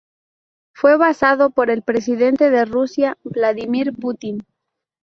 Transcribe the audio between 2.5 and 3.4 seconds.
Rusia